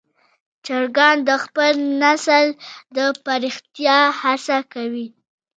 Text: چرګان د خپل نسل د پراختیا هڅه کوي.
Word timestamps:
چرګان 0.65 1.17
د 1.29 1.31
خپل 1.43 1.73
نسل 2.01 2.45
د 2.95 2.97
پراختیا 3.23 3.99
هڅه 4.21 4.57
کوي. 4.73 5.07